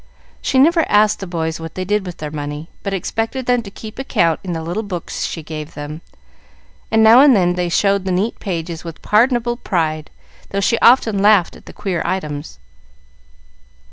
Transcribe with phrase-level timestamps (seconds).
[0.41, 3.69] She never asked the boys what they did with their money, but expected them to
[3.69, 6.01] keep account in the little books she gave them;
[6.89, 10.09] and, now and then, they showed the neat pages with pardonable pride,
[10.49, 12.57] though she often laughed at the queer items.